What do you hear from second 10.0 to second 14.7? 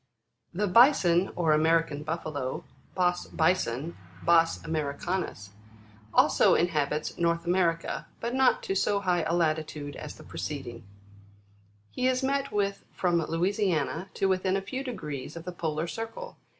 the preceding. He is met with from Louisiana to within a